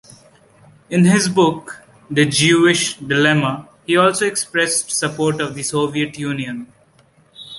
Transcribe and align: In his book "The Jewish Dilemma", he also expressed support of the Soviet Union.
In 0.89 1.05
his 1.05 1.29
book 1.29 1.83
"The 2.09 2.25
Jewish 2.25 2.97
Dilemma", 2.97 3.69
he 3.85 3.97
also 3.97 4.25
expressed 4.25 4.89
support 4.89 5.39
of 5.39 5.53
the 5.53 5.61
Soviet 5.61 6.17
Union. 6.17 6.73